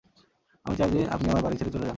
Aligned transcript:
আমি 0.65 0.75
চাই 0.77 0.89
যে 0.93 1.01
আপনি 1.09 1.27
আমার 1.29 1.43
বাড়ি 1.43 1.55
ছেড়ে 1.57 1.71
চলে 1.71 1.79
যান। 1.79 1.89